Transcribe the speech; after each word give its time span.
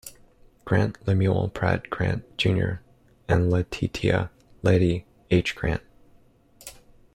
Grant, 0.65 0.97
Lemuel 1.07 1.49
Pratt 1.49 1.91
Grant, 1.91 2.23
Junior 2.35 2.81
and 3.29 3.51
Letitia 3.51 4.31
"Lettie" 4.63 5.05
H. 5.29 5.55
Grant. 5.55 5.83